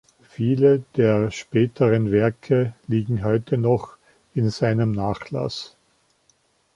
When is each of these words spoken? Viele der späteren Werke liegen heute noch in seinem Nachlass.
Viele 0.29 0.83
der 0.97 1.29
späteren 1.29 2.11
Werke 2.11 2.73
liegen 2.87 3.23
heute 3.23 3.59
noch 3.59 3.97
in 4.33 4.49
seinem 4.49 4.93
Nachlass. 4.93 5.75